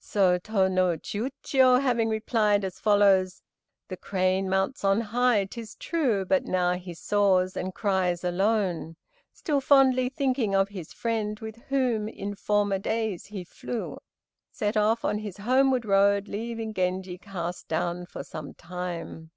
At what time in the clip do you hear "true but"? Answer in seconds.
5.76-6.44